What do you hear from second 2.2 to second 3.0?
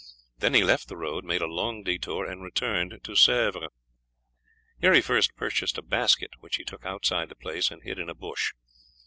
and returned